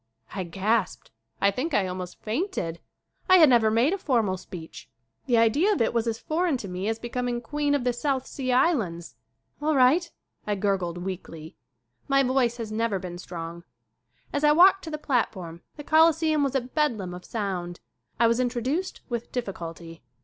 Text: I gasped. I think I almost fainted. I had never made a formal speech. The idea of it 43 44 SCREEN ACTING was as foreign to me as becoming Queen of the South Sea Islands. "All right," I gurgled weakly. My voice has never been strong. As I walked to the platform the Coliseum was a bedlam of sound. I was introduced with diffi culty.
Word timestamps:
I 0.33 0.45
gasped. 0.45 1.11
I 1.39 1.51
think 1.51 1.75
I 1.75 1.85
almost 1.85 2.19
fainted. 2.23 2.79
I 3.29 3.37
had 3.37 3.49
never 3.49 3.69
made 3.69 3.93
a 3.93 3.99
formal 3.99 4.35
speech. 4.35 4.89
The 5.27 5.37
idea 5.37 5.71
of 5.73 5.79
it 5.79 5.91
43 5.91 5.93
44 5.93 5.93
SCREEN 5.93 5.93
ACTING 5.93 5.93
was 5.93 6.07
as 6.07 6.27
foreign 6.27 6.57
to 6.57 6.79
me 6.79 6.89
as 6.89 6.97
becoming 6.97 7.39
Queen 7.41 7.75
of 7.75 7.83
the 7.83 7.93
South 7.93 8.25
Sea 8.25 8.51
Islands. 8.51 9.15
"All 9.61 9.75
right," 9.75 10.09
I 10.47 10.55
gurgled 10.55 10.97
weakly. 10.97 11.55
My 12.07 12.23
voice 12.23 12.57
has 12.57 12.71
never 12.71 12.97
been 12.97 13.19
strong. 13.19 13.63
As 14.33 14.43
I 14.43 14.51
walked 14.53 14.83
to 14.85 14.89
the 14.89 14.97
platform 14.97 15.61
the 15.75 15.83
Coliseum 15.83 16.43
was 16.43 16.55
a 16.55 16.61
bedlam 16.61 17.13
of 17.13 17.23
sound. 17.23 17.79
I 18.19 18.25
was 18.25 18.39
introduced 18.39 19.01
with 19.07 19.31
diffi 19.31 19.53
culty. 19.53 20.01